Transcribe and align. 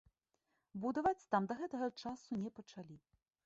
Будаваць 0.85 1.27
там 1.35 1.43
да 1.53 1.59
гэтага 1.61 1.93
часу 2.07 2.41
не 2.45 2.57
пачалі. 2.61 2.95